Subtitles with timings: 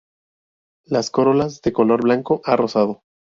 [0.83, 3.03] Las corolas de color blanco a rosado.